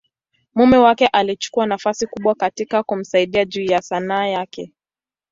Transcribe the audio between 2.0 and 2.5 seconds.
kubwa